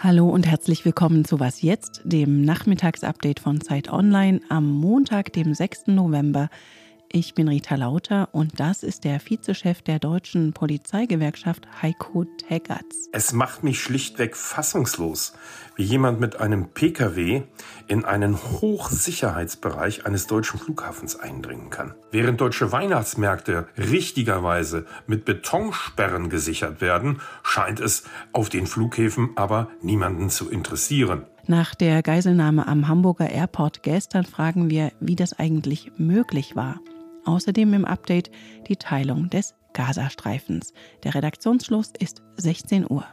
Hallo 0.00 0.28
und 0.28 0.46
herzlich 0.46 0.84
willkommen 0.84 1.24
zu 1.24 1.40
Was 1.40 1.60
jetzt, 1.60 2.02
dem 2.04 2.42
Nachmittagsupdate 2.42 3.40
von 3.40 3.60
Zeit 3.60 3.92
Online 3.92 4.40
am 4.48 4.70
Montag, 4.70 5.32
dem 5.32 5.52
6. 5.52 5.88
November. 5.88 6.50
Ich 7.10 7.34
bin 7.34 7.48
Rita 7.48 7.74
Lauter 7.76 8.28
und 8.32 8.60
das 8.60 8.82
ist 8.82 9.04
der 9.04 9.18
Vizechef 9.18 9.80
der 9.80 9.98
deutschen 9.98 10.52
Polizeigewerkschaft 10.52 11.66
Heiko 11.80 12.24
Teggerts. 12.24 13.08
Es 13.12 13.32
macht 13.32 13.64
mich 13.64 13.80
schlichtweg 13.80 14.36
fassungslos, 14.36 15.32
wie 15.74 15.84
jemand 15.84 16.20
mit 16.20 16.38
einem 16.38 16.68
Pkw 16.68 17.44
in 17.86 18.04
einen 18.04 18.36
Hochsicherheitsbereich 18.36 20.04
eines 20.04 20.26
deutschen 20.26 20.60
Flughafens 20.60 21.16
eindringen 21.16 21.70
kann. 21.70 21.94
Während 22.10 22.42
deutsche 22.42 22.72
Weihnachtsmärkte 22.72 23.68
richtigerweise 23.78 24.84
mit 25.06 25.24
Betonsperren 25.24 26.28
gesichert 26.28 26.82
werden, 26.82 27.22
scheint 27.42 27.80
es 27.80 28.04
auf 28.34 28.50
den 28.50 28.66
Flughäfen 28.66 29.30
aber 29.36 29.70
niemanden 29.80 30.28
zu 30.28 30.50
interessieren. 30.50 31.24
Nach 31.46 31.74
der 31.74 32.02
Geiselnahme 32.02 32.68
am 32.68 32.86
Hamburger 32.86 33.30
Airport 33.30 33.82
gestern 33.82 34.26
fragen 34.26 34.68
wir, 34.68 34.92
wie 35.00 35.16
das 35.16 35.32
eigentlich 35.32 35.90
möglich 35.96 36.54
war. 36.54 36.78
Außerdem 37.28 37.74
im 37.74 37.84
Update 37.84 38.30
die 38.68 38.76
Teilung 38.76 39.28
des 39.28 39.54
Gazastreifens. 39.74 40.72
Der 41.04 41.14
Redaktionsschluss 41.14 41.92
ist 41.98 42.22
16 42.38 42.90
Uhr. 42.90 43.04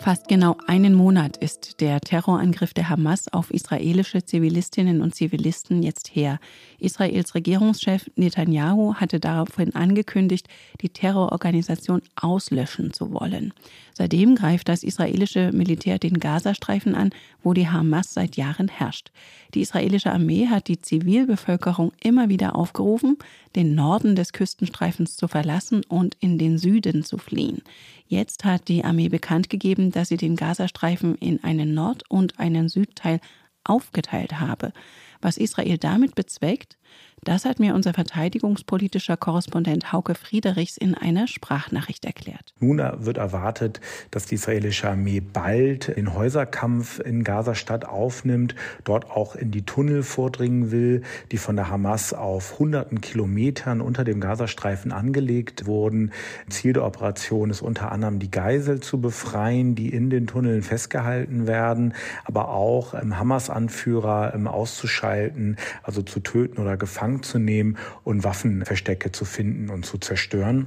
Fast 0.00 0.28
genau 0.28 0.56
einen 0.66 0.94
Monat 0.94 1.36
ist 1.38 1.80
der 1.80 2.00
Terrorangriff 2.00 2.72
der 2.72 2.88
Hamas 2.88 3.26
auf 3.32 3.50
israelische 3.50 4.24
Zivilistinnen 4.24 5.02
und 5.02 5.14
Zivilisten 5.14 5.82
jetzt 5.82 6.14
her. 6.14 6.38
Israels 6.78 7.34
Regierungschef 7.34 8.08
Netanyahu 8.14 8.94
hatte 8.94 9.18
daraufhin 9.18 9.74
angekündigt, 9.74 10.46
die 10.80 10.88
Terrororganisation 10.88 12.00
auslöschen 12.14 12.92
zu 12.92 13.12
wollen. 13.12 13.52
Seitdem 13.92 14.36
greift 14.36 14.68
das 14.68 14.84
israelische 14.84 15.50
Militär 15.52 15.98
den 15.98 16.20
Gazastreifen 16.20 16.94
an, 16.94 17.10
wo 17.42 17.52
die 17.52 17.68
Hamas 17.68 18.14
seit 18.14 18.36
Jahren 18.36 18.68
herrscht. 18.68 19.10
Die 19.54 19.62
israelische 19.62 20.12
Armee 20.12 20.46
hat 20.46 20.68
die 20.68 20.80
Zivilbevölkerung 20.80 21.92
immer 22.00 22.28
wieder 22.28 22.54
aufgerufen, 22.54 23.18
den 23.56 23.74
Norden 23.74 24.14
des 24.14 24.32
Küstenstreifens 24.32 25.16
zu 25.16 25.26
verlassen 25.26 25.82
und 25.88 26.16
in 26.20 26.38
den 26.38 26.58
Süden 26.58 27.02
zu 27.02 27.18
fliehen. 27.18 27.62
Jetzt 28.10 28.46
hat 28.46 28.68
die 28.68 28.84
Armee 28.84 29.10
bekannt 29.10 29.50
gegeben, 29.50 29.92
dass 29.92 30.08
sie 30.08 30.16
den 30.16 30.34
Gazastreifen 30.34 31.14
in 31.16 31.44
einen 31.44 31.74
Nord- 31.74 32.04
und 32.08 32.40
einen 32.40 32.70
Südteil 32.70 33.20
aufgeteilt 33.64 34.40
habe. 34.40 34.72
Was 35.20 35.36
Israel 35.36 35.76
damit 35.76 36.14
bezweckt, 36.14 36.78
das 37.28 37.44
hat 37.44 37.60
mir 37.60 37.74
unser 37.74 37.92
verteidigungspolitischer 37.92 39.18
Korrespondent 39.18 39.92
Hauke 39.92 40.14
Friedrichs 40.14 40.78
in 40.78 40.94
einer 40.94 41.26
Sprachnachricht 41.26 42.06
erklärt. 42.06 42.54
Nun 42.58 42.78
wird 42.78 43.18
erwartet, 43.18 43.82
dass 44.10 44.24
die 44.24 44.36
israelische 44.36 44.88
Armee 44.88 45.20
bald 45.20 45.94
den 45.94 46.14
Häuserkampf 46.14 47.00
in 47.00 47.24
Gazastadt 47.24 47.84
aufnimmt, 47.84 48.54
dort 48.84 49.10
auch 49.10 49.36
in 49.36 49.50
die 49.50 49.66
Tunnel 49.66 50.04
vordringen 50.04 50.70
will, 50.70 51.02
die 51.30 51.36
von 51.36 51.54
der 51.54 51.68
Hamas 51.68 52.14
auf 52.14 52.58
hunderten 52.58 53.02
Kilometern 53.02 53.82
unter 53.82 54.04
dem 54.04 54.20
Gazastreifen 54.20 54.90
angelegt 54.90 55.66
wurden. 55.66 56.12
Ziel 56.48 56.72
der 56.72 56.86
Operation 56.86 57.50
ist 57.50 57.60
unter 57.60 57.92
anderem 57.92 58.20
die 58.20 58.30
Geisel 58.30 58.80
zu 58.80 59.02
befreien, 59.02 59.74
die 59.74 59.90
in 59.90 60.08
den 60.08 60.28
Tunneln 60.28 60.62
festgehalten 60.62 61.46
werden, 61.46 61.92
aber 62.24 62.48
auch 62.48 62.94
Hamas-Anführer 62.94 64.32
auszuschalten, 64.46 65.56
also 65.82 66.00
zu 66.00 66.20
töten 66.20 66.58
oder 66.58 66.78
gefangen 66.78 67.17
zu 67.22 67.38
nehmen 67.38 67.76
und 68.04 68.24
Waffenverstecke 68.24 69.12
zu 69.12 69.24
finden 69.24 69.70
und 69.70 69.84
zu 69.84 69.98
zerstören. 69.98 70.66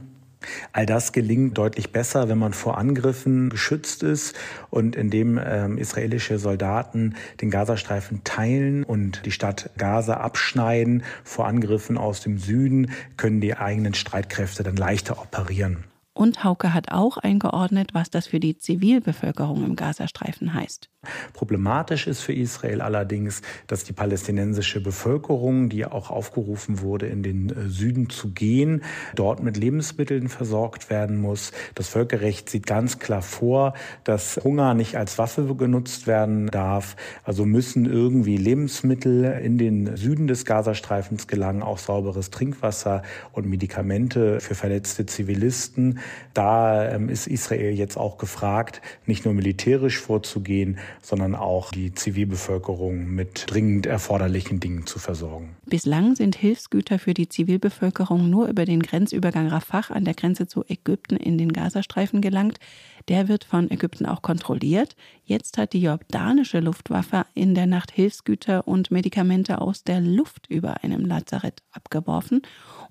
All 0.71 0.85
das 0.85 1.11
gelingt 1.11 1.57
deutlich 1.57 1.91
besser, 1.91 2.27
wenn 2.27 2.39
man 2.39 2.53
vor 2.53 2.77
Angriffen 2.77 3.49
geschützt 3.49 4.01
ist 4.01 4.35
und 4.69 4.95
indem 4.95 5.39
ähm, 5.43 5.77
israelische 5.77 6.39
Soldaten 6.39 7.15
den 7.41 7.51
Gazastreifen 7.51 8.23
teilen 8.23 8.83
und 8.83 9.25
die 9.25 9.31
Stadt 9.31 9.69
Gaza 9.77 10.15
abschneiden 10.15 11.03
vor 11.23 11.47
Angriffen 11.47 11.97
aus 11.97 12.21
dem 12.21 12.39
Süden, 12.39 12.91
können 13.17 13.39
die 13.39 13.55
eigenen 13.55 13.93
Streitkräfte 13.93 14.63
dann 14.63 14.75
leichter 14.75 15.21
operieren. 15.21 15.90
Und 16.13 16.43
Hauke 16.43 16.73
hat 16.73 16.91
auch 16.91 17.17
eingeordnet, 17.17 17.93
was 17.93 18.09
das 18.09 18.27
für 18.27 18.41
die 18.41 18.57
Zivilbevölkerung 18.57 19.63
im 19.63 19.75
Gazastreifen 19.77 20.53
heißt. 20.53 20.89
Problematisch 21.33 22.05
ist 22.05 22.21
für 22.21 22.33
Israel 22.33 22.81
allerdings, 22.81 23.41
dass 23.65 23.85
die 23.85 23.93
palästinensische 23.93 24.81
Bevölkerung, 24.81 25.69
die 25.69 25.85
auch 25.85 26.11
aufgerufen 26.11 26.81
wurde, 26.81 27.07
in 27.07 27.23
den 27.23 27.49
äh, 27.49 27.69
Süden 27.69 28.09
zu 28.09 28.33
gehen, 28.33 28.83
dort 29.15 29.41
mit 29.41 29.57
Lebensmitteln 29.57 30.27
versorgt 30.27 30.91
werden 30.91 31.19
muss. 31.19 31.53
Das 31.73 31.87
Völkerrecht 31.87 32.49
sieht 32.49 32.67
ganz 32.67 32.99
klar 32.99 33.23
vor, 33.23 33.73
dass 34.03 34.39
Hunger 34.43 34.75
nicht 34.75 34.97
als 34.97 35.17
Waffe 35.17 35.55
genutzt 35.55 36.05
werden 36.05 36.47
darf. 36.47 36.95
Also 37.23 37.45
müssen 37.45 37.85
irgendwie 37.85 38.37
Lebensmittel 38.37 39.23
in 39.23 39.57
den 39.57 39.95
Süden 39.95 40.27
des 40.27 40.45
Gazastreifens 40.45 41.25
gelangen, 41.25 41.63
auch 41.63 41.79
sauberes 41.79 42.29
Trinkwasser 42.29 43.01
und 43.31 43.47
Medikamente 43.47 44.39
für 44.39 44.53
verletzte 44.53 45.07
Zivilisten. 45.07 46.00
Da 46.33 46.89
ähm, 46.91 47.09
ist 47.09 47.27
Israel 47.27 47.73
jetzt 47.73 47.97
auch 47.97 48.17
gefragt, 48.17 48.81
nicht 49.05 49.25
nur 49.25 49.33
militärisch 49.33 49.97
vorzugehen, 49.99 50.77
sondern 51.01 51.35
auch 51.35 51.71
die 51.71 51.93
Zivilbevölkerung 51.93 53.07
mit 53.07 53.45
dringend 53.47 53.85
erforderlichen 53.85 54.59
Dingen 54.59 54.85
zu 54.85 54.99
versorgen. 54.99 55.55
Bislang 55.65 56.15
sind 56.15 56.35
Hilfsgüter 56.35 56.99
für 56.99 57.13
die 57.13 57.27
Zivilbevölkerung 57.27 58.29
nur 58.29 58.47
über 58.47 58.65
den 58.65 58.81
Grenzübergang 58.81 59.47
Rafah 59.47 59.81
an 59.89 60.05
der 60.05 60.13
Grenze 60.13 60.47
zu 60.47 60.63
Ägypten 60.67 61.17
in 61.17 61.37
den 61.37 61.53
Gazastreifen 61.53 62.21
gelangt. 62.21 62.59
Der 63.07 63.27
wird 63.27 63.43
von 63.43 63.71
Ägypten 63.71 64.05
auch 64.05 64.21
kontrolliert. 64.21 64.95
Jetzt 65.25 65.57
hat 65.57 65.73
die 65.73 65.81
jordanische 65.81 66.59
Luftwaffe 66.59 67.25
in 67.33 67.55
der 67.55 67.65
Nacht 67.65 67.91
Hilfsgüter 67.91 68.67
und 68.67 68.91
Medikamente 68.91 69.59
aus 69.59 69.83
der 69.83 70.01
Luft 70.01 70.47
über 70.49 70.83
einem 70.83 71.05
Lazarett 71.05 71.63
abgeworfen. 71.71 72.41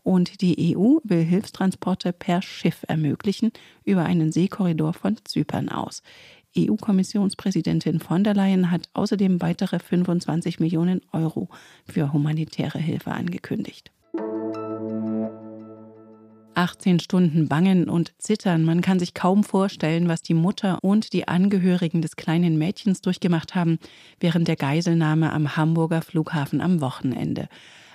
Und 0.03 0.41
die 0.41 0.77
EU 0.77 0.98
will 1.04 1.22
Hilfstransporte 1.22 2.12
per 2.12 2.42
Schiff 2.42 2.84
ermöglichen 2.88 3.00
über 3.84 4.05
einen 4.05 4.33
Seekorridor 4.33 4.93
von 4.93 5.16
Zypern 5.25 5.69
aus. 5.69 6.03
EU-Kommissionspräsidentin 6.56 8.00
von 8.00 8.25
der 8.25 8.34
Leyen 8.34 8.71
hat 8.71 8.88
außerdem 8.94 9.41
weitere 9.41 9.78
25 9.78 10.59
Millionen 10.59 11.00
Euro 11.12 11.49
für 11.84 12.12
humanitäre 12.12 12.78
Hilfe 12.78 13.12
angekündigt. 13.12 13.93
18 16.55 17.00
Stunden 17.00 17.49
bangen 17.49 17.89
und 17.89 18.12
zittern. 18.19 18.65
Man 18.65 18.83
kann 18.83 18.99
sich 18.99 19.15
kaum 19.15 19.44
vorstellen, 19.44 20.09
was 20.09 20.21
die 20.21 20.34
Mutter 20.34 20.78
und 20.83 21.12
die 21.12 21.27
Angehörigen 21.27 22.03
des 22.03 22.16
kleinen 22.16 22.59
Mädchens 22.59 23.00
durchgemacht 23.00 23.55
haben 23.55 23.78
während 24.19 24.47
der 24.47 24.56
Geiselnahme 24.56 25.33
am 25.33 25.56
Hamburger 25.56 26.03
Flughafen 26.03 26.60
am 26.60 26.81
Wochenende. 26.81 27.49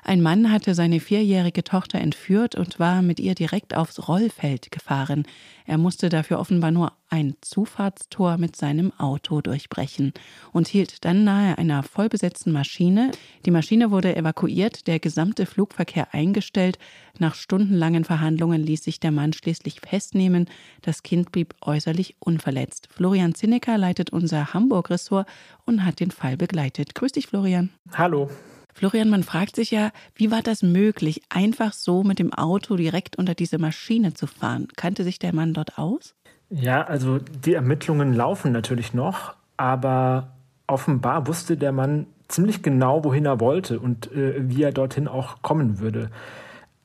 Ein 0.07 0.21
Mann 0.21 0.51
hatte 0.51 0.75
seine 0.75 0.99
vierjährige 0.99 1.63
Tochter 1.63 1.99
entführt 1.99 2.53
und 2.53 2.79
war 2.79 3.01
mit 3.01 3.19
ihr 3.19 3.33
direkt 3.33 3.75
aufs 3.75 4.07
Rollfeld 4.07 4.69
gefahren. 4.69 5.23
Er 5.65 5.79
musste 5.79 6.09
dafür 6.09 6.37
offenbar 6.37 6.69
nur 6.69 6.91
ein 7.09 7.33
Zufahrtstor 7.41 8.37
mit 8.37 8.55
seinem 8.55 8.93
Auto 8.99 9.41
durchbrechen 9.41 10.13
und 10.51 10.67
hielt 10.67 11.05
dann 11.05 11.23
nahe 11.23 11.57
einer 11.57 11.81
vollbesetzten 11.81 12.53
Maschine. 12.53 13.09
Die 13.47 13.51
Maschine 13.51 13.89
wurde 13.89 14.15
evakuiert, 14.15 14.85
der 14.85 14.99
gesamte 14.99 15.47
Flugverkehr 15.47 16.13
eingestellt. 16.13 16.77
Nach 17.17 17.33
stundenlangen 17.33 18.03
Verhandlungen 18.03 18.61
ließ 18.61 18.83
sich 18.83 18.99
der 18.99 19.11
Mann 19.11 19.33
schließlich 19.33 19.81
festnehmen. 19.81 20.45
Das 20.83 21.01
Kind 21.01 21.31
blieb 21.31 21.55
äußerlich 21.61 22.15
unverletzt. 22.19 22.89
Florian 22.91 23.33
Zinnecker 23.33 23.79
leitet 23.79 24.11
unser 24.11 24.53
Hamburg-Ressort 24.53 25.27
und 25.65 25.83
hat 25.83 25.99
den 25.99 26.11
Fall 26.11 26.37
begleitet. 26.37 26.93
Grüß 26.93 27.13
dich, 27.13 27.25
Florian. 27.25 27.71
Hallo. 27.91 28.29
Florian, 28.75 29.09
man 29.09 29.23
fragt 29.23 29.55
sich 29.55 29.71
ja, 29.71 29.91
wie 30.15 30.31
war 30.31 30.41
das 30.41 30.61
möglich, 30.61 31.21
einfach 31.29 31.71
so 31.71 32.03
mit 32.03 32.19
dem 32.19 32.33
Auto 32.33 32.75
direkt 32.75 33.15
unter 33.15 33.33
diese 33.33 33.57
Maschine 33.57 34.13
zu 34.13 34.27
fahren? 34.27 34.67
Kannte 34.75 35.05
sich 35.05 35.17
der 35.17 35.33
Mann 35.33 35.53
dort 35.53 35.77
aus? 35.79 36.13
Ja, 36.49 36.83
also 36.83 37.19
die 37.19 37.53
Ermittlungen 37.53 38.13
laufen 38.13 38.51
natürlich 38.51 38.93
noch, 38.93 39.33
aber 39.55 40.33
offenbar 40.67 41.25
wusste 41.25 41.55
der 41.55 41.71
Mann 41.71 42.07
ziemlich 42.27 42.63
genau, 42.63 43.05
wohin 43.05 43.25
er 43.25 43.39
wollte 43.39 43.79
und 43.79 44.11
äh, 44.11 44.49
wie 44.49 44.63
er 44.63 44.73
dorthin 44.73 45.07
auch 45.07 45.41
kommen 45.41 45.79
würde. 45.79 46.11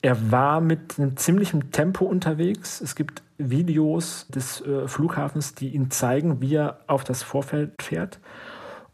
Er 0.00 0.30
war 0.30 0.60
mit 0.60 0.96
einem 0.96 1.16
ziemlichen 1.16 1.72
Tempo 1.72 2.04
unterwegs. 2.04 2.80
Es 2.80 2.94
gibt 2.94 3.22
Videos 3.36 4.28
des 4.28 4.60
äh, 4.60 4.86
Flughafens, 4.86 5.56
die 5.56 5.70
ihn 5.70 5.90
zeigen, 5.90 6.40
wie 6.40 6.54
er 6.54 6.78
auf 6.86 7.02
das 7.02 7.24
Vorfeld 7.24 7.82
fährt. 7.82 8.20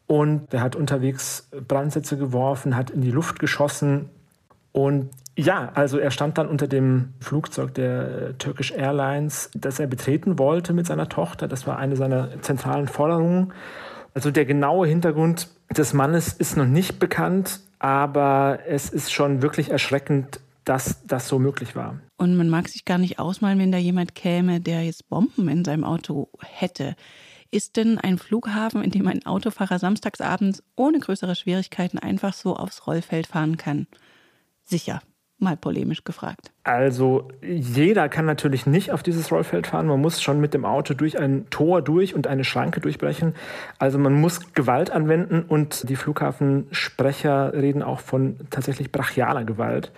Und 0.06 0.53
er 0.55 0.61
hat 0.61 0.76
unterwegs 0.76 1.49
Brandsätze 1.67 2.17
geworfen, 2.17 2.76
hat 2.76 2.91
in 2.91 3.00
die 3.00 3.11
Luft 3.11 3.38
geschossen. 3.38 4.08
Und 4.73 5.11
ja, 5.37 5.70
also 5.75 5.99
er 5.99 6.11
stand 6.11 6.38
dann 6.38 6.49
unter 6.49 6.67
dem 6.67 7.14
Flugzeug 7.20 7.75
der 7.75 8.38
Turkish 8.38 8.73
Airlines, 8.73 9.50
das 9.55 9.79
er 9.79 9.87
betreten 9.87 10.38
wollte 10.38 10.73
mit 10.73 10.87
seiner 10.87 11.08
Tochter. 11.08 11.49
Das 11.49 11.67
war 11.67 11.79
eine 11.79 11.97
seiner 11.97 12.41
zentralen 12.41 12.88
Forderungen. 12.88 13.53
Also 14.14 14.31
der 14.31 14.47
genaue 14.47 14.87
Hintergrund 14.87 15.49
des 15.76 15.93
Mannes 15.93 16.32
ist 16.32 16.56
noch 16.56 16.67
nicht 16.67 16.99
bekannt, 16.99 17.61
aber 17.79 18.61
es 18.67 18.88
ist 18.88 19.12
schon 19.12 19.43
wirklich 19.43 19.70
erschreckend, 19.70 20.41
dass 20.64 21.05
das 21.06 21.29
so 21.29 21.38
möglich 21.38 21.76
war. 21.76 22.00
Und 22.17 22.37
man 22.37 22.49
mag 22.49 22.69
sich 22.69 22.85
gar 22.85 22.99
nicht 22.99 23.19
ausmalen, 23.19 23.59
wenn 23.59 23.73
da 23.73 23.79
jemand 23.79 24.14
käme, 24.14 24.61
der 24.61 24.85
jetzt 24.85 25.09
Bomben 25.09 25.49
in 25.49 25.64
seinem 25.64 25.85
Auto 25.85 26.29
hätte. 26.41 26.97
Ist 27.51 27.77
denn 27.77 27.99
ein 27.99 28.19
Flughafen, 28.19 28.83
in 28.83 28.91
dem 28.91 29.07
ein 29.07 29.25
Autofahrer 29.25 29.79
samstagsabends 29.79 30.63
ohne 30.77 30.99
größere 30.99 31.35
Schwierigkeiten 31.35 31.99
einfach 31.99 32.33
so 32.33 32.57
aufs 32.57 32.87
Rollfeld 32.87 33.27
fahren 33.27 33.57
kann, 33.57 33.87
sicher? 34.65 35.01
Mal 35.39 35.59
polemisch 35.59 36.03
gefragt. 36.03 36.51
Also 36.65 37.29
jeder 37.43 38.09
kann 38.09 38.25
natürlich 38.25 38.65
nicht 38.65 38.91
auf 38.91 39.03
dieses 39.03 39.31
Rollfeld 39.31 39.67
fahren. 39.67 39.87
Man 39.87 40.01
muss 40.01 40.23
schon 40.23 40.41
mit 40.41 40.55
dem 40.55 40.65
Auto 40.65 40.95
durch 40.95 41.19
ein 41.19 41.45
Tor 41.51 41.83
durch 41.83 42.15
und 42.15 42.27
eine 42.27 42.43
Schranke 42.43 42.81
durchbrechen. 42.81 43.35
Also 43.79 43.99
man 43.99 44.15
muss 44.15 44.55
Gewalt 44.55 44.91
anwenden 44.91 45.43
und 45.43 45.91
die 45.91 45.97
Flughafensprecher 45.97 47.53
reden 47.53 47.83
auch 47.83 48.01
von 48.01 48.39
tatsächlich 48.49 48.91
brachialer 48.91 49.45
Gewalt. 49.45 49.93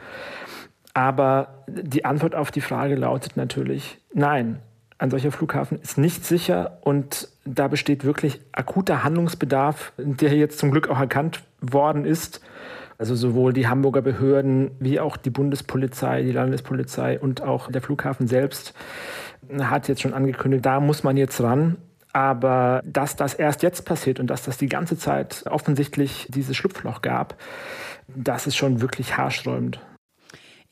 Aber 0.92 1.62
die 1.68 2.04
Antwort 2.04 2.34
auf 2.34 2.50
die 2.50 2.60
Frage 2.60 2.96
lautet 2.96 3.36
natürlich 3.36 3.98
nein. 4.12 4.58
Ein 4.98 5.10
solcher 5.10 5.30
Flughafen 5.30 5.80
ist 5.80 5.96
nicht 5.96 6.26
sicher 6.26 6.78
und 6.80 7.28
da 7.44 7.68
besteht 7.68 8.04
wirklich 8.04 8.40
akuter 8.50 9.04
Handlungsbedarf, 9.04 9.92
der 9.96 10.34
jetzt 10.36 10.58
zum 10.58 10.72
Glück 10.72 10.88
auch 10.88 10.98
erkannt 10.98 11.42
worden 11.60 12.04
ist. 12.04 12.40
Also 12.98 13.14
sowohl 13.14 13.52
die 13.52 13.68
Hamburger 13.68 14.02
Behörden 14.02 14.72
wie 14.80 14.98
auch 14.98 15.16
die 15.16 15.30
Bundespolizei, 15.30 16.22
die 16.22 16.32
Landespolizei 16.32 17.20
und 17.20 17.42
auch 17.42 17.70
der 17.70 17.80
Flughafen 17.80 18.26
selbst 18.26 18.74
hat 19.60 19.86
jetzt 19.86 20.02
schon 20.02 20.14
angekündigt, 20.14 20.66
da 20.66 20.80
muss 20.80 21.04
man 21.04 21.16
jetzt 21.16 21.40
ran. 21.40 21.76
Aber 22.12 22.82
dass 22.84 23.14
das 23.14 23.34
erst 23.34 23.62
jetzt 23.62 23.84
passiert 23.84 24.18
und 24.18 24.26
dass 24.28 24.42
das 24.42 24.58
die 24.58 24.68
ganze 24.68 24.98
Zeit 24.98 25.44
offensichtlich 25.48 26.26
dieses 26.30 26.56
Schlupfloch 26.56 27.02
gab, 27.02 27.36
das 28.08 28.46
ist 28.46 28.56
schon 28.56 28.80
wirklich 28.80 29.16
haarsträubend. 29.16 29.80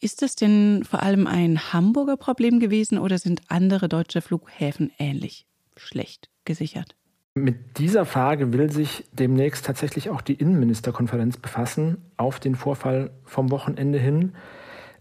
Ist 0.00 0.22
es 0.22 0.37
denn 0.37 0.84
vor 0.84 1.02
allem 1.02 1.26
ein 1.26 1.72
Hamburger 1.72 2.16
Problem 2.16 2.60
gewesen 2.60 2.98
oder 2.98 3.19
sind 3.19 3.43
andere 3.48 3.88
deutsche 3.88 4.20
Flughäfen 4.20 4.93
ähnlich 4.98 5.46
schlecht 5.76 6.28
gesichert? 6.44 6.94
Mit 7.34 7.78
dieser 7.78 8.04
Frage 8.04 8.52
will 8.52 8.70
sich 8.70 9.04
demnächst 9.12 9.64
tatsächlich 9.64 10.10
auch 10.10 10.20
die 10.20 10.34
Innenministerkonferenz 10.34 11.38
befassen, 11.38 11.98
auf 12.16 12.40
den 12.40 12.54
Vorfall 12.54 13.10
vom 13.25 13.50
Wochenende 13.50 13.98
hin. 13.98 14.32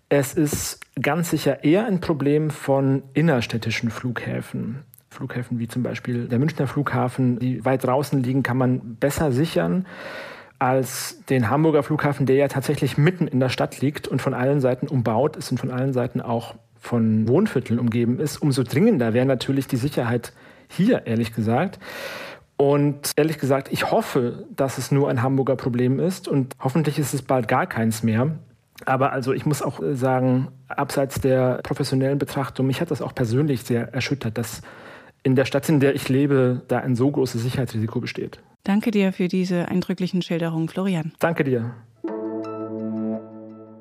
Es 0.09 0.33
ist 0.33 0.79
ganz 1.01 1.29
sicher 1.29 1.63
eher 1.63 1.85
ein 1.85 1.99
Problem 1.99 2.49
von 2.49 3.03
innerstädtischen 3.13 3.89
Flughäfen. 3.89 4.83
Flughäfen 5.09 5.59
wie 5.59 5.67
zum 5.67 5.83
Beispiel 5.83 6.27
der 6.27 6.39
Münchner 6.39 6.67
Flughafen, 6.67 7.39
die 7.39 7.63
weit 7.63 7.83
draußen 7.85 8.21
liegen, 8.21 8.43
kann 8.43 8.57
man 8.57 8.95
besser 8.95 9.31
sichern 9.31 9.85
als 10.59 11.23
den 11.25 11.49
Hamburger 11.49 11.83
Flughafen, 11.83 12.25
der 12.25 12.35
ja 12.35 12.47
tatsächlich 12.47 12.97
mitten 12.97 13.27
in 13.27 13.39
der 13.39 13.49
Stadt 13.49 13.81
liegt 13.81 14.07
und 14.07 14.21
von 14.21 14.33
allen 14.33 14.61
Seiten 14.61 14.87
umbaut 14.87 15.35
ist 15.35 15.51
und 15.51 15.59
von 15.59 15.71
allen 15.71 15.93
Seiten 15.93 16.21
auch 16.21 16.55
von 16.79 17.27
Wohnvierteln 17.27 17.79
umgeben 17.79 18.19
ist. 18.19 18.37
Umso 18.37 18.63
dringender 18.63 19.13
wäre 19.13 19.25
natürlich 19.25 19.67
die 19.67 19.77
Sicherheit 19.77 20.33
hier, 20.69 21.05
ehrlich 21.07 21.33
gesagt. 21.33 21.79
Und 22.57 23.11
ehrlich 23.17 23.37
gesagt, 23.37 23.71
ich 23.71 23.91
hoffe, 23.91 24.45
dass 24.55 24.77
es 24.77 24.91
nur 24.91 25.09
ein 25.09 25.21
Hamburger 25.21 25.55
Problem 25.57 25.99
ist 25.99 26.27
und 26.27 26.53
hoffentlich 26.59 26.99
ist 26.99 27.13
es 27.13 27.21
bald 27.21 27.47
gar 27.47 27.65
keins 27.65 28.01
mehr. 28.01 28.31
Aber 28.85 29.11
also 29.11 29.33
ich 29.33 29.45
muss 29.45 29.61
auch 29.61 29.81
sagen, 29.93 30.49
abseits 30.67 31.19
der 31.19 31.59
professionellen 31.63 32.17
Betrachtung, 32.17 32.67
mich 32.67 32.81
hat 32.81 32.91
das 32.91 33.01
auch 33.01 33.15
persönlich 33.15 33.63
sehr 33.63 33.93
erschüttert, 33.93 34.37
dass 34.37 34.61
in 35.25 35.35
der 35.35 35.45
Stadt, 35.45 35.67
in 35.69 35.79
der 35.79 35.95
ich 35.95 36.07
lebe, 36.07 36.61
da 36.67 36.77
ein 36.79 36.95
so 36.95 37.09
großes 37.09 37.41
Sicherheitsrisiko 37.41 37.99
besteht. 37.99 38.39
Danke 38.63 38.91
dir 38.91 39.11
für 39.11 39.27
diese 39.27 39.67
eindrücklichen 39.67 40.21
Schilderungen, 40.21 40.69
Florian. 40.69 41.13
Danke 41.19 41.43
dir. 41.43 41.73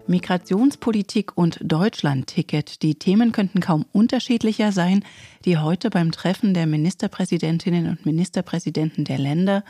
Migrationspolitik 0.07 1.37
und 1.37 1.59
Deutschland-Ticket. 1.63 2.83
Die 2.83 2.95
Themen 2.95 3.33
könnten 3.33 3.61
kaum 3.61 3.85
unterschiedlicher 3.93 4.73
sein, 4.73 5.05
die 5.45 5.59
heute 5.59 5.91
beim 5.91 6.13
Treffen 6.13 6.55
der 6.55 6.67
Ministerpräsidentinnen 6.67 7.89
und 7.89 8.07
Ministerpräsidenten 8.07 9.05
der 9.05 9.19
Länder 9.19 9.65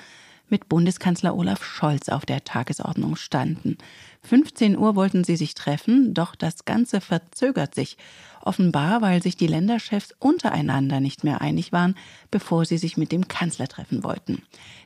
mit 0.48 0.68
Bundeskanzler 0.68 1.36
Olaf 1.36 1.64
Scholz 1.64 2.08
auf 2.08 2.26
der 2.26 2.44
Tagesordnung 2.44 3.16
standen. 3.16 3.78
15 4.22 4.78
Uhr 4.78 4.96
wollten 4.96 5.24
sie 5.24 5.36
sich 5.36 5.54
treffen, 5.54 6.14
doch 6.14 6.34
das 6.34 6.64
Ganze 6.64 7.00
verzögert 7.00 7.74
sich. 7.74 7.96
Offenbar, 8.42 9.00
weil 9.00 9.22
sich 9.22 9.36
die 9.36 9.46
Länderchefs 9.46 10.14
untereinander 10.18 11.00
nicht 11.00 11.24
mehr 11.24 11.40
einig 11.40 11.72
waren, 11.72 11.94
bevor 12.30 12.66
sie 12.66 12.76
sich 12.76 12.98
mit 12.98 13.10
dem 13.10 13.26
Kanzler 13.26 13.68
treffen 13.68 14.04
wollten. 14.04 14.42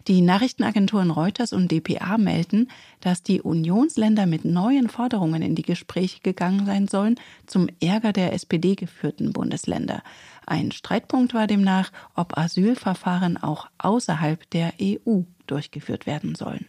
Die 0.07 0.21
Nachrichtenagenturen 0.21 1.11
Reuters 1.11 1.53
und 1.53 1.71
dpa 1.71 2.19
melden, 2.19 2.71
dass 3.01 3.25
die 3.25 3.43
Unionsländer 3.43 4.27
mit 4.27 4.45
neuen 4.45 4.89
Forderungen 4.89 5.43
in 5.43 5.57
die 5.57 5.63
Gespräche 5.63 6.21
gegangen 6.21 6.67
sein 6.67 6.87
sollen, 6.87 7.17
zum 7.47 7.69
Ärger 7.81 8.13
der 8.13 8.33
SPD 8.33 8.77
geführten 8.77 9.33
Bundesländer. 9.33 10.03
Ein 10.47 10.71
Streitpunkt 10.71 11.35
war 11.35 11.49
demnach, 11.49 11.91
ob 12.15 12.39
Asylverfahren 12.39 13.37
auch 13.37 13.69
außerhalb 13.79 14.49
der 14.51 14.73
EU 14.81 15.23
durchgeführt 15.51 16.07
werden 16.07 16.35
sollen. 16.35 16.67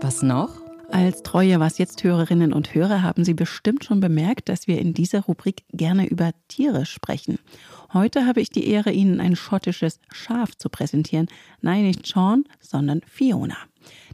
Was 0.00 0.22
noch? 0.22 0.66
Als 0.92 1.24
treue 1.24 1.58
Was 1.58 1.78
jetzt 1.78 2.04
Hörerinnen 2.04 2.52
und 2.52 2.74
Hörer 2.74 3.02
haben 3.02 3.24
Sie 3.24 3.34
bestimmt 3.34 3.84
schon 3.84 3.98
bemerkt, 3.98 4.48
dass 4.48 4.68
wir 4.68 4.78
in 4.78 4.94
dieser 4.94 5.22
Rubrik 5.22 5.64
gerne 5.72 6.06
über 6.06 6.30
Tiere 6.46 6.86
sprechen. 6.86 7.38
Heute 7.92 8.24
habe 8.24 8.40
ich 8.40 8.50
die 8.50 8.68
Ehre, 8.68 8.92
Ihnen 8.92 9.20
ein 9.20 9.34
schottisches 9.34 9.98
Schaf 10.12 10.54
zu 10.56 10.68
präsentieren. 10.68 11.26
Nein, 11.60 11.82
nicht 11.82 12.06
Sean, 12.06 12.44
sondern 12.60 13.00
Fiona. 13.06 13.56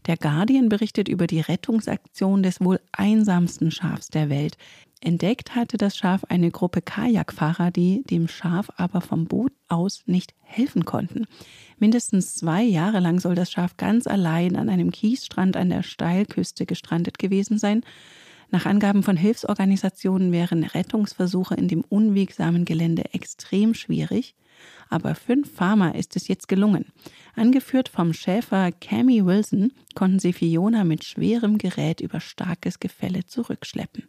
Der 0.07 0.17
Guardian 0.17 0.69
berichtet 0.69 1.09
über 1.09 1.27
die 1.27 1.41
Rettungsaktion 1.41 2.43
des 2.43 2.61
wohl 2.61 2.81
einsamsten 2.93 3.71
Schafs 3.71 4.09
der 4.09 4.31
Welt. 4.31 4.57
Entdeckt 5.05 5.57
hatte 5.57 5.79
das 5.79 5.97
Schaf 5.97 6.23
eine 6.29 6.53
Gruppe 6.53 6.81
Kajakfahrer, 6.81 7.73
die 7.73 8.05
dem 8.05 8.29
Schaf 8.29 8.71
aber 8.77 9.01
vom 9.01 9.27
Boot 9.27 9.51
aus 9.67 10.05
nicht 10.07 10.33
helfen 10.43 10.85
konnten. 10.85 11.27
Mindestens 11.77 12.37
zwei 12.37 12.63
Jahre 12.63 13.01
lang 13.01 13.19
soll 13.19 13.35
das 13.35 13.51
Schaf 13.51 13.77
ganz 13.77 14.07
allein 14.07 14.55
an 14.55 14.69
einem 14.69 14.93
Kiesstrand 14.93 15.57
an 15.57 15.71
der 15.71 15.83
Steilküste 15.83 16.67
gestrandet 16.67 17.19
gewesen 17.19 17.59
sein. 17.59 17.83
Nach 18.53 18.65
Angaben 18.65 19.03
von 19.03 19.17
Hilfsorganisationen 19.17 20.31
wären 20.31 20.63
Rettungsversuche 20.63 21.57
in 21.57 21.67
dem 21.67 21.83
unwegsamen 21.83 22.65
Gelände 22.65 23.13
extrem 23.13 23.75
schwierig. 23.75 24.37
Aber 24.89 25.17
fünf 25.17 25.53
Farmer 25.53 25.97
ist 25.97 26.15
es 26.15 26.29
jetzt 26.29 26.47
gelungen. 26.47 26.93
Angeführt 27.35 27.89
vom 27.89 28.13
Schäfer 28.13 28.71
Cammy 28.71 29.27
Wilson 29.27 29.73
konnten 29.97 30.21
sie 30.21 30.33
Fiona 30.33 30.85
mit 30.85 31.03
schwerem 31.03 31.59
Gerät 31.59 32.01
über 32.01 32.21
starkes 32.21 32.79
Gefälle 32.79 33.27
zurückschleppen. 33.27 34.05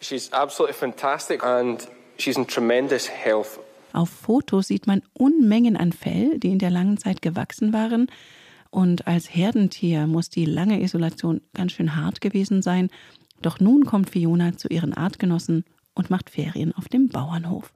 She's 0.00 0.32
absolutely 0.32 0.74
fantastic 0.74 1.44
and 1.44 1.86
she's 2.18 2.36
in 2.36 2.46
tremendous 2.46 3.08
health. 3.08 3.58
Auf 3.92 4.10
Fotos 4.10 4.68
sieht 4.68 4.86
man 4.86 5.02
Unmengen 5.14 5.76
an 5.76 5.92
Fell, 5.92 6.38
die 6.38 6.52
in 6.52 6.58
der 6.58 6.70
langen 6.70 6.98
Zeit 6.98 7.22
gewachsen 7.22 7.72
waren. 7.72 8.10
Und 8.70 9.06
als 9.06 9.34
Herdentier 9.34 10.06
muss 10.06 10.28
die 10.28 10.44
lange 10.44 10.82
Isolation 10.82 11.40
ganz 11.54 11.72
schön 11.72 11.96
hart 11.96 12.20
gewesen 12.20 12.62
sein. 12.62 12.90
Doch 13.40 13.60
nun 13.60 13.84
kommt 13.84 14.10
Fiona 14.10 14.56
zu 14.56 14.68
ihren 14.68 14.94
Artgenossen 14.94 15.64
und 15.94 16.10
macht 16.10 16.30
Ferien 16.30 16.74
auf 16.76 16.88
dem 16.88 17.08
Bauernhof. 17.08 17.72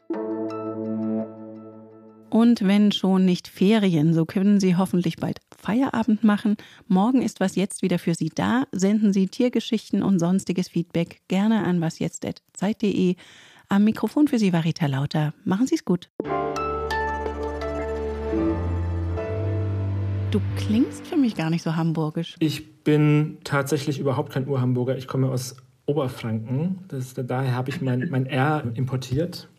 Und 2.33 2.67
wenn 2.67 2.93
schon 2.93 3.27
nicht 3.27 3.47
Ferien, 3.47 4.15
so 4.15 4.25
können 4.25 4.59
Sie 4.59 4.75
hoffentlich 4.75 5.17
bald 5.17 5.41
Feierabend 5.55 6.25
machen. 6.25 6.57
Morgen 6.89 7.21
ist 7.21 7.41
was 7.41 7.57
jetzt 7.57 7.83
wieder 7.83 7.99
für 7.99 8.15
Sie 8.15 8.31
da. 8.35 8.65
Senden 8.73 9.13
Sie 9.13 9.27
Tiergeschichten 9.27 10.03
und 10.03 10.19
sonstiges 10.19 10.71
Feedback 10.71 11.21
gerne 11.29 11.63
an 11.63 11.83
wasjetzt.zeit.de. 11.83 13.17
Am 13.69 13.85
Mikrofon 13.85 14.29
für 14.29 14.39
Sie 14.39 14.55
war 14.55 14.65
Rita 14.65 14.87
Lauter. 14.87 15.35
Machen 15.45 15.67
Sie 15.67 15.75
es 15.75 15.85
gut. 15.85 16.09
Du 20.31 20.41
klingst 20.57 21.07
für 21.07 21.19
mich 21.19 21.35
gar 21.35 21.51
nicht 21.51 21.63
so 21.63 21.77
hamburgisch. 21.77 22.37
Ich 22.39 22.83
bin 22.83 23.37
tatsächlich 23.45 23.99
überhaupt 23.99 24.33
kein 24.33 24.49
Urhamburger. 24.49 24.97
Ich 24.97 25.07
komme 25.07 25.29
aus 25.29 25.57
Oberfranken. 25.85 26.79
Das, 26.89 27.13
daher 27.13 27.55
habe 27.55 27.69
ich 27.69 27.83
mein, 27.83 28.09
mein 28.09 28.25
R 28.25 28.73
importiert. 28.75 29.51